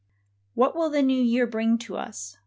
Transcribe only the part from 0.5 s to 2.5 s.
HAT will the new year bring to us?